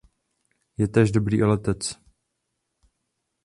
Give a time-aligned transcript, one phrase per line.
[0.77, 1.77] Je též dobrý letec.